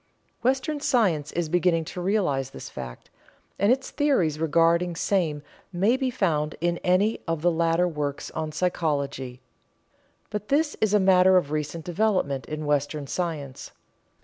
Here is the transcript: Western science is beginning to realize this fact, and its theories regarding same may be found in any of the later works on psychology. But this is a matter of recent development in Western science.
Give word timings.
Western 0.41 0.79
science 0.79 1.31
is 1.33 1.47
beginning 1.47 1.85
to 1.85 2.01
realize 2.01 2.49
this 2.49 2.71
fact, 2.71 3.11
and 3.59 3.71
its 3.71 3.91
theories 3.91 4.39
regarding 4.39 4.95
same 4.95 5.43
may 5.71 5.95
be 5.95 6.09
found 6.09 6.55
in 6.59 6.79
any 6.79 7.19
of 7.27 7.43
the 7.43 7.51
later 7.51 7.87
works 7.87 8.31
on 8.31 8.51
psychology. 8.51 9.41
But 10.31 10.47
this 10.47 10.75
is 10.81 10.95
a 10.95 10.99
matter 10.99 11.37
of 11.37 11.51
recent 11.51 11.85
development 11.85 12.47
in 12.47 12.65
Western 12.65 13.05
science. 13.05 13.73